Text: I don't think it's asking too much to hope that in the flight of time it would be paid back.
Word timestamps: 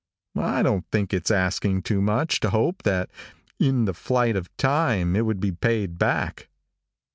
I 0.41 0.63
don't 0.63 0.89
think 0.89 1.13
it's 1.13 1.29
asking 1.29 1.83
too 1.83 2.01
much 2.01 2.39
to 2.39 2.49
hope 2.49 2.81
that 2.81 3.11
in 3.59 3.85
the 3.85 3.93
flight 3.93 4.35
of 4.35 4.49
time 4.57 5.15
it 5.15 5.27
would 5.27 5.39
be 5.39 5.51
paid 5.51 5.99
back. 5.99 6.49